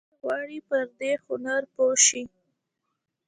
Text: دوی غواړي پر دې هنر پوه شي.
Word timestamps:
دوی 0.03 0.13
غواړي 0.21 0.59
پر 0.67 0.81
دې 0.99 1.11
هنر 1.27 1.61
پوه 1.75 1.95
شي. 2.05 2.23